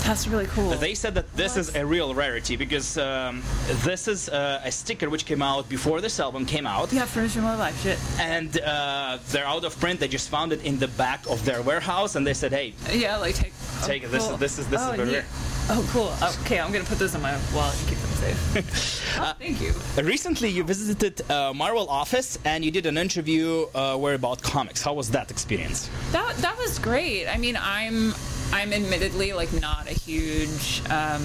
[0.08, 0.70] That's really cool.
[0.80, 3.44] they said that this is a real rarity because um,
[3.84, 7.42] this is uh, a sticker which came out before this album came out, yeah, furniture
[7.42, 8.00] more life shit.
[8.18, 10.00] and uh, they're out of print.
[10.00, 13.18] They just found it in the back of their warehouse, and they said, "Hey, Yeah,
[13.18, 13.52] like take.
[13.82, 14.12] oh, Take it.
[14.12, 14.38] This is- cool.
[14.38, 15.16] this is- this is oh, very neat.
[15.16, 15.26] rare.
[15.68, 16.14] Oh, cool.
[16.46, 19.18] Okay, I'm gonna put this in my wallet and keep them safe.
[19.20, 19.74] oh, thank you.
[20.04, 24.82] recently you visited uh, Marvel office and you did an interview uh, where about comics.
[24.82, 27.28] How was that experience?" That that was great.
[27.28, 28.14] I mean, I'm
[28.54, 31.24] I'm admittedly like not a huge um,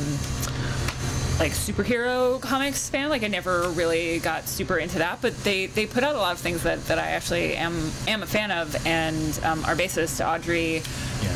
[1.41, 3.09] like superhero comics fan.
[3.09, 6.33] Like I never really got super into that, but they they put out a lot
[6.33, 8.87] of things that, that I actually am am a fan of.
[8.87, 10.83] And um, our bassist Audrey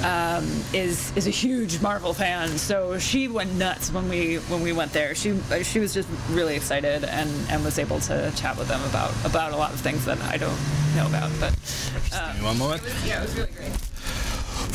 [0.05, 0.45] um,
[0.75, 4.93] is is a huge Marvel fan, so she went nuts when we when we went
[4.93, 5.15] there.
[5.15, 9.13] She she was just really excited and, and was able to chat with them about
[9.25, 10.59] about a lot of things that I don't
[10.95, 11.31] know about.
[11.41, 11.55] But
[12.11, 12.83] Give me one moment.
[13.07, 13.73] yeah, it was really great.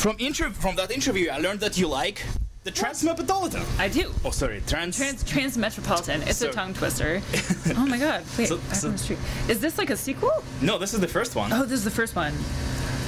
[0.02, 2.26] From inter- from that interview, I learned that you like
[2.64, 3.64] the Transmetropolitan.
[3.78, 4.12] I do.
[4.24, 4.96] Oh, sorry, Trans.
[4.96, 6.26] Trans Transmetropolitan.
[6.26, 7.22] It's So- a tongue twister.
[7.76, 8.22] oh my god!
[8.38, 9.18] Wait, So- so- on the Street.
[9.48, 10.32] Is this like a sequel?
[10.60, 11.52] no, this is the first one.
[11.52, 12.34] Oh, this is the first one.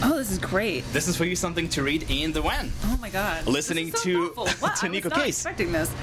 [0.04, 0.84] Oh, this is great.
[0.92, 2.72] This is for you something to read in the van.
[2.84, 3.46] Oh my god.
[3.46, 4.28] Listening so to-.
[4.60, 4.76] What?
[4.76, 5.36] to I Neko was not Case.
[5.38, 5.90] expecting this.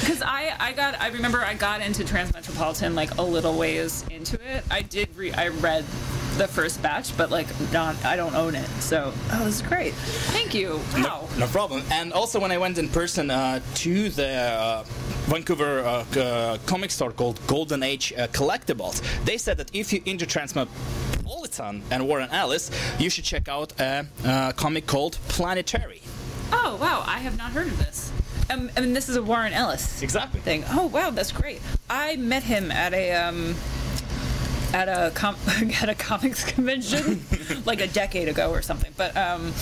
[0.00, 4.36] Because I, I got I remember I got into Transmetropolitan like a little ways into
[4.54, 4.64] it.
[4.70, 5.84] I did re- I read
[6.38, 8.68] the first batch, but like not I don't own it.
[8.80, 9.92] So oh, this is great.
[10.32, 10.80] Thank you.
[10.96, 11.28] Wow.
[11.38, 11.82] No problem.
[11.92, 14.82] And also, when I went in person uh, to the uh,
[15.26, 20.02] Vancouver uh, uh, comic store called Golden Age uh, Collectibles, they said that if you're
[20.06, 20.26] into
[21.60, 26.00] And Warren Ellis, you should check out a, a comic called Planetary.
[26.52, 28.12] Oh wow, I have not heard of this.
[28.50, 30.40] Um, I mean, this is a Warren Ellis Exactly.
[30.40, 30.64] thing.
[30.70, 31.60] Oh wow, that's great.
[31.90, 33.54] I met him at a um,
[34.72, 35.36] at a com-
[35.82, 37.22] at a comics convention
[37.66, 38.92] like a decade ago or something.
[38.96, 39.52] But um,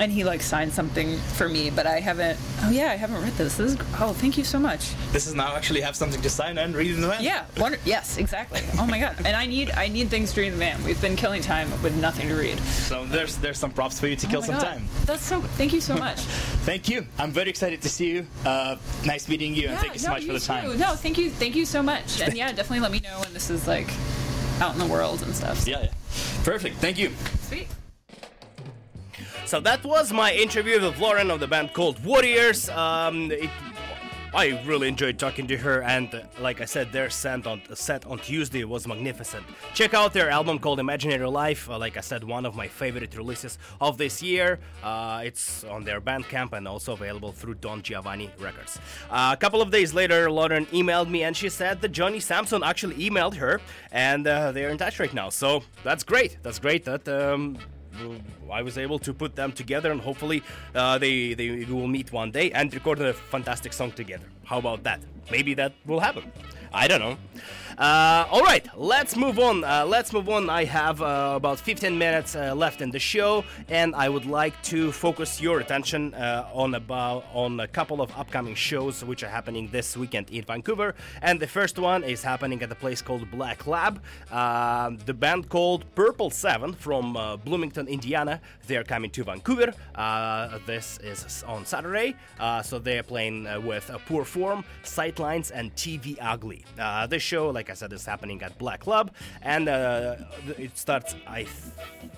[0.00, 2.38] and he like signed something for me, but I haven't.
[2.62, 3.56] Oh yeah, I haven't read this.
[3.56, 4.94] This is oh, thank you so much.
[5.12, 7.22] This is now actually have something to sign and read in the van.
[7.22, 8.60] Yeah, wonder- yes, exactly.
[8.78, 10.82] Oh my god, and I need I need things to read in the van.
[10.84, 12.58] We've been killing time with nothing to read.
[12.60, 14.64] So there's there's some props for you to kill oh my some God.
[14.64, 14.88] time.
[15.04, 15.40] That's so.
[15.40, 16.20] Thank you so much.
[16.68, 17.06] Thank you.
[17.18, 18.26] I'm very excited to see you.
[18.44, 20.72] Uh, nice meeting you, and thank you so no, much for the time.
[20.72, 20.78] too.
[20.78, 22.20] No, thank you, thank you so much.
[22.20, 23.88] And yeah, definitely let me know when this is like
[24.60, 25.66] out in the world and stuff.
[25.66, 25.90] Yeah, yeah.
[26.44, 26.76] Perfect.
[26.76, 27.10] Thank you.
[27.42, 27.68] Sweet.
[29.48, 32.68] So that was my interview with Lauren of the band called Worriers.
[32.68, 33.48] Um, it,
[34.34, 38.04] I really enjoyed talking to her, and uh, like I said, their set on set
[38.04, 39.46] on Tuesday was magnificent.
[39.72, 41.70] Check out their album called Imaginary Life.
[41.70, 44.58] Uh, like I said, one of my favorite releases of this year.
[44.82, 48.78] Uh, it's on their Bandcamp and also available through Don Giovanni Records.
[49.08, 52.62] Uh, a couple of days later, Lauren emailed me, and she said that Johnny Samson
[52.62, 55.30] actually emailed her, and uh, they're in touch right now.
[55.30, 56.36] So that's great.
[56.42, 56.84] That's great.
[56.84, 57.08] That.
[57.08, 57.56] Um,
[58.52, 60.42] I was able to put them together, and hopefully
[60.74, 64.26] uh, they they will meet one day and record a fantastic song together.
[64.44, 65.00] How about that?
[65.30, 66.32] Maybe that will happen.
[66.72, 67.16] I don't know.
[67.78, 69.62] Uh, all right, let's move on.
[69.62, 70.50] Uh, let's move on.
[70.50, 74.90] I have uh, about 15 minutes left in the show, and I would like to
[74.90, 79.96] focus your attention on about on a couple of upcoming shows which are happening this
[79.96, 80.96] weekend in Vancouver.
[81.22, 84.02] And the first one is happening at a place called Black Lab.
[84.28, 87.12] Uh, the band called Purple Seven from
[87.44, 88.40] Bloomington, Indiana.
[88.66, 89.72] They are coming to Vancouver.
[90.66, 92.16] This is on Saturday,
[92.64, 96.64] so they are playing with Poor Form, Sightlines, and TV Ugly.
[97.08, 99.10] This show, like I said, is happening at Black Club,
[99.42, 100.16] and uh,
[100.58, 101.14] it starts.
[101.26, 101.52] I th-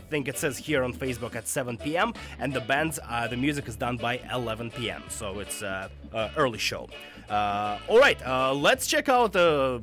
[0.08, 2.12] think it says here on Facebook at 7 p.m.
[2.38, 5.02] And the bands, uh, the music is done by 11 p.m.
[5.08, 5.88] So it's uh,
[6.36, 6.88] early show.
[7.28, 9.82] Uh, all right, uh, let's check out the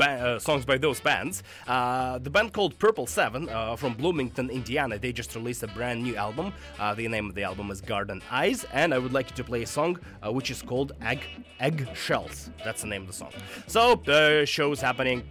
[0.00, 1.42] ba- uh, songs by those bands.
[1.68, 4.98] Uh, the band called Purple Seven uh, from Bloomington, Indiana.
[4.98, 6.52] They just released a brand new album.
[6.96, 9.62] The name of the album is Garden Eyes, and I would like you to play
[9.62, 11.20] a song which is called Egg
[11.60, 12.50] Egg Shells.
[12.64, 13.32] That's the name of the song.
[13.66, 15.28] So the show's happening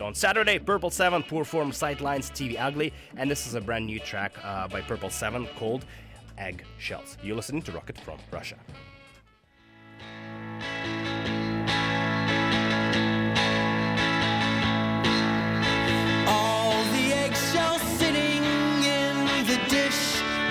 [0.00, 0.58] on Saturday.
[0.58, 4.32] Purple Seven, Poor Form, Sightlines, TV Ugly, and this is a brand new track
[4.70, 5.84] by Purple Seven called
[6.38, 7.18] Egg Shells.
[7.22, 8.56] You're listening to Rocket from Russia.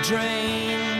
[0.03, 0.92] Drain.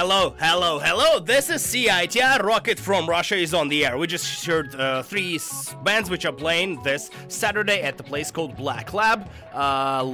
[0.00, 1.18] Hello, hello, hello.
[1.18, 2.44] This is CITR.
[2.44, 3.98] Rocket from Russia is on the air.
[3.98, 5.40] We just heard uh, three
[5.82, 9.28] bands which are playing this Saturday at the place called Black Lab.
[9.52, 10.04] Uh,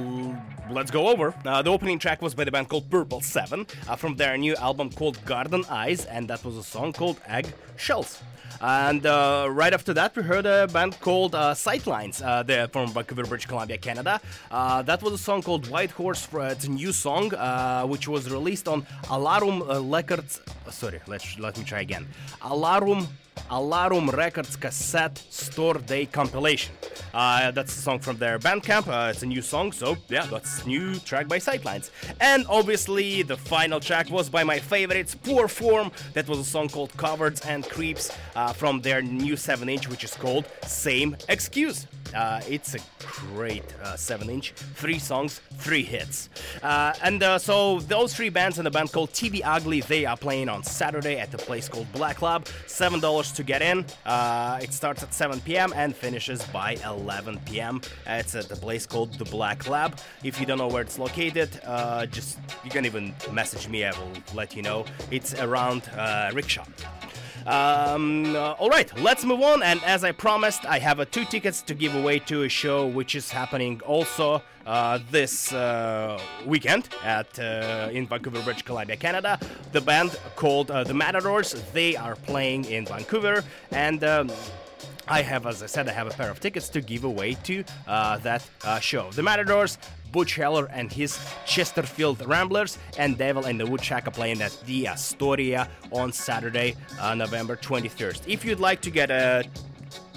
[0.71, 1.35] let's go over.
[1.45, 4.55] Uh, the opening track was by the band called Purple Seven uh, from their new
[4.55, 8.23] album called Garden Eyes, and that was a song called Egg Shells.
[8.65, 12.19] And uh, right after that, we heard a band called uh, Sightlines.
[12.25, 14.19] Uh, they're from Vancouver, British Columbia, Canada.
[14.49, 16.25] Uh, that was a song called White Horse.
[16.25, 20.41] For, it's a new song uh, which was released on Alarum uh, Records.
[20.65, 22.07] uh, sorry, let let me try again.
[22.41, 23.07] Alarum
[23.49, 26.75] Alarum Records cassette store day compilation.
[27.13, 28.87] Uh, that's a song from their Bandcamp.
[28.87, 31.89] Uh, it's a new song, so yeah, that's new track by Sightlines.
[32.19, 35.91] And obviously, the final track was by my favorites, Poor Form.
[36.13, 40.03] That was a song called Cowards and Creeps uh, from their new 7 inch, which
[40.03, 41.87] is called Same Excuse.
[42.13, 46.29] Uh, it's a great uh, 7 inch, three songs, three hits.
[46.63, 50.15] Uh, and uh, so, those three bands and a band called TV Ugly, they are
[50.17, 52.45] playing on Saturday at a place called Black Lab.
[52.67, 53.85] $7 to get in.
[54.05, 55.73] Uh, it starts at 7 p.m.
[55.75, 57.81] and finishes by 11 p.m.
[58.07, 59.99] It's at the place called the Black Lab.
[60.23, 63.83] If you don't know where it's located, uh, just you can even message me.
[63.83, 64.85] I will let you know.
[65.11, 66.65] It's around uh, Rickshaw.
[67.45, 69.61] Um, uh, all right, let's move on.
[69.61, 72.87] And as I promised, I have uh, two tickets to give away to a show
[72.87, 79.39] which is happening also uh, this uh, weekend at uh, in Vancouver, British Columbia, Canada.
[79.71, 81.53] The band called uh, the Matadors.
[81.73, 84.03] They are playing in Vancouver, and.
[84.03, 84.31] Um,
[85.07, 87.63] I have, as I said, I have a pair of tickets to give away to
[87.85, 88.41] that
[88.81, 89.11] show.
[89.11, 89.77] The Matadors,
[90.15, 94.87] Butch Heller and his Chesterfield Ramblers, and Devil and the Woodchuck are playing at the
[94.87, 98.21] Astoria on Saturday, uh, November 23rd.
[98.25, 99.43] If you'd like to get a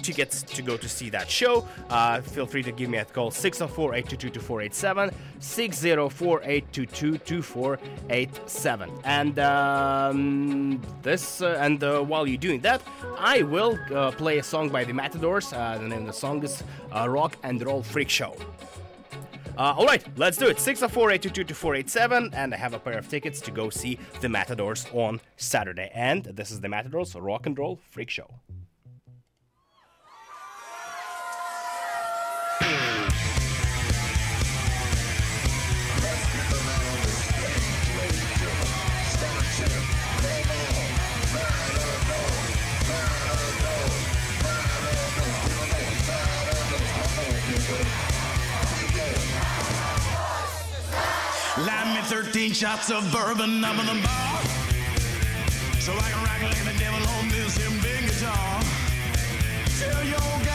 [0.01, 3.31] tickets to go to see that show, uh, feel free to give me a call
[3.31, 8.91] 604 822 2487, 604 822 2487.
[9.03, 12.81] And um, this, uh, and uh, while you're doing that,
[13.17, 15.53] I will uh, play a song by the Matadors.
[15.53, 18.35] Uh, the name of the song is uh, Rock and Roll Freak Show.
[19.59, 20.57] Uh, all right, let's do it.
[20.57, 24.85] 604 822 2487, and I have a pair of tickets to go see the Matadors
[24.93, 25.91] on Saturday.
[25.93, 28.29] And this is the Matadors Rock and Roll Freak Show.
[52.09, 54.41] 13 shots of bourbon up in the bar.
[55.79, 58.63] So I can rock like the devil on this him big guitar.
[59.77, 60.48] Tell your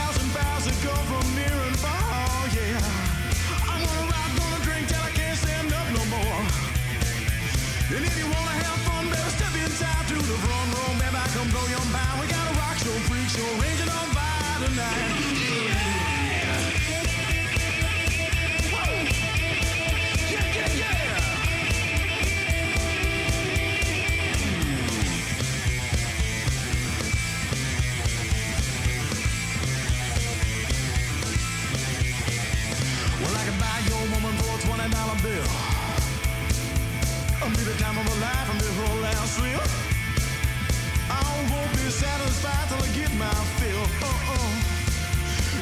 [41.95, 43.31] satisfied till I get my
[43.63, 43.87] fill.
[44.03, 44.51] Uh-uh.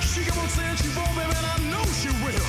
[0.00, 2.48] She keep on saying she won't, baby, and I know she will.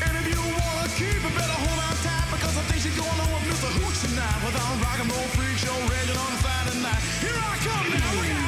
[0.00, 3.20] And if you wanna keep it, better hold on tight because I think she's going
[3.20, 3.68] on with Mr.
[3.68, 7.02] Hooch tonight with our rock and roll freak show raging on Friday night.
[7.20, 8.45] Here I come now, look!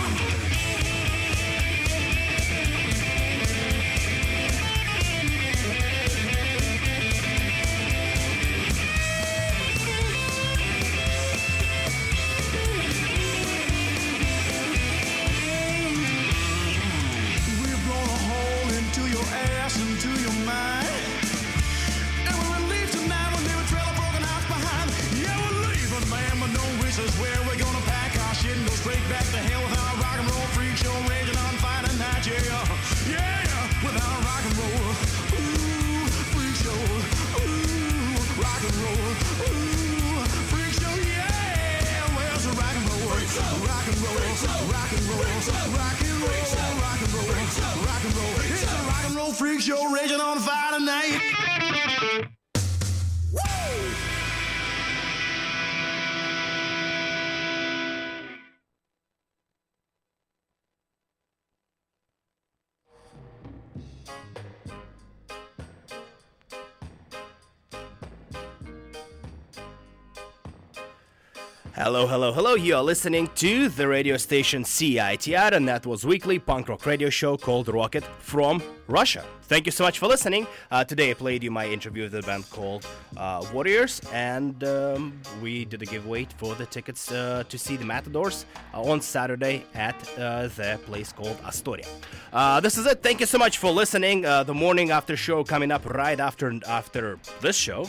[71.89, 72.55] Hello, hello, hello.
[72.55, 77.09] You are listening to the radio station CITR, and that was weekly punk rock radio
[77.09, 79.24] show called Rocket from Russia.
[79.45, 80.47] Thank you so much for listening.
[80.70, 82.86] Uh, today I played you my interview with the band called
[83.16, 87.86] uh, Worriers, and um, we did a giveaway for the tickets uh, to see the
[87.86, 91.86] Matadors uh, on Saturday at uh, the place called Astoria.
[92.34, 93.03] Uh, this is it.
[93.03, 94.20] Thank you so much for listening.
[94.20, 97.89] The morning after show coming up right after after this show,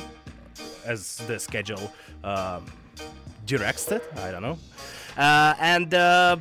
[0.86, 1.94] as the schedule.
[2.24, 2.66] Um,
[3.50, 4.04] directs it.
[4.18, 4.58] I don't know.
[5.18, 6.38] Uh, and uh,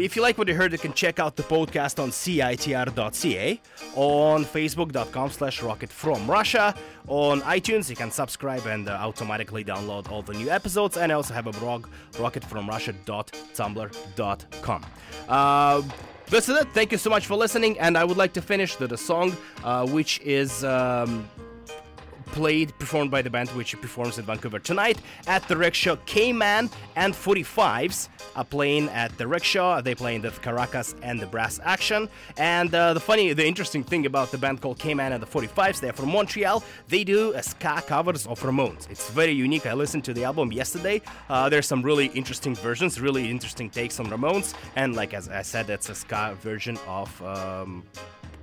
[0.00, 3.60] if you like what you heard, you can check out the podcast on citr.ca,
[3.94, 6.74] on facebook.com slash rocket from Russia,
[7.06, 11.14] on iTunes, you can subscribe and uh, automatically download all the new episodes, and I
[11.14, 14.86] also have a blog, rocketfromrussia.tumblr.com.
[15.28, 15.82] Uh,
[16.26, 16.66] this is it.
[16.74, 19.36] Thank you so much for listening, and I would like to finish with a song
[19.62, 20.64] uh, which is...
[20.64, 21.28] Um,
[22.38, 25.96] played, performed by the band which performs in Vancouver tonight at the Rickshaw.
[26.06, 29.80] K-Man and 45s are playing at the Rickshaw.
[29.80, 32.08] They play in the Caracas and the Brass Action.
[32.36, 35.80] And uh, the funny, the interesting thing about the band called K-Man and the 45s,
[35.80, 36.62] they're from Montreal.
[36.86, 38.88] They do a ska covers of Ramones.
[38.88, 39.66] It's very unique.
[39.66, 41.02] I listened to the album yesterday.
[41.28, 44.54] Uh, there's some really interesting versions, really interesting takes on Ramones.
[44.76, 47.82] And like as I said, it's a ska version of, um,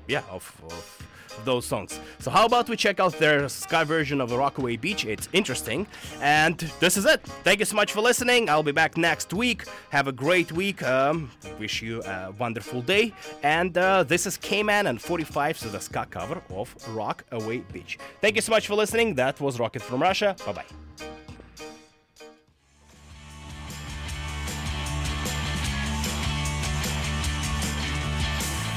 [0.09, 1.99] yeah, of, of those songs.
[2.19, 5.05] So how about we check out their ska version of Rockaway Beach?
[5.05, 5.87] It's interesting.
[6.21, 7.21] And this is it.
[7.43, 8.49] Thank you so much for listening.
[8.49, 9.65] I'll be back next week.
[9.89, 10.83] Have a great week.
[10.83, 13.13] Um, wish you a wonderful day.
[13.43, 17.97] And uh, this is K-Man and 45, so the ska cover of Rockaway Beach.
[18.21, 19.15] Thank you so much for listening.
[19.15, 20.35] That was Rocket from Russia.
[20.45, 20.65] Bye bye.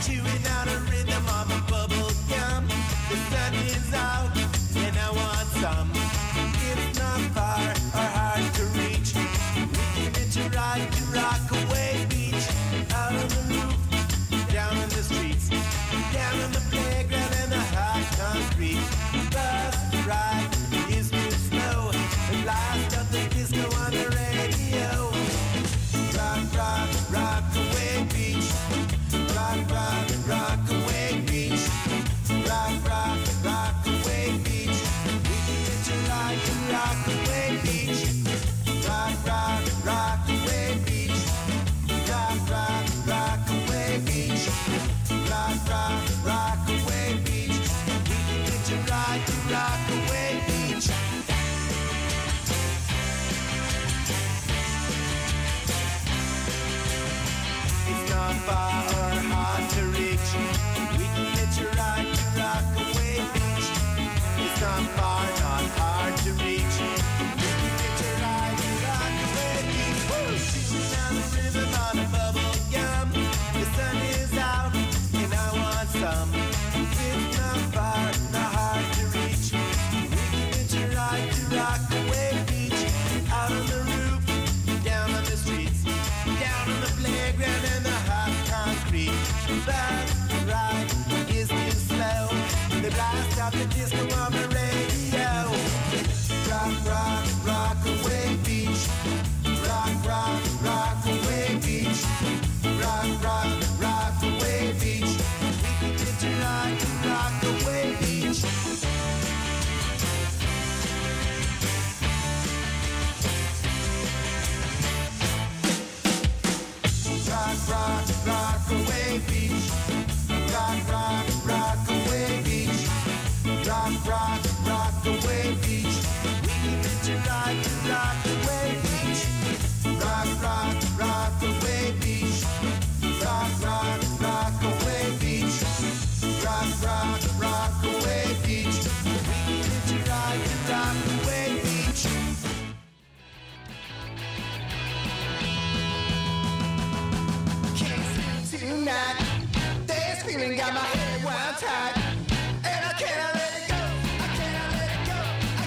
[0.05, 1.25] Chewing out a rhythm
[1.69, 1.98] bubble
[3.31, 4.37] sun is out,
[4.77, 5.98] and I want some.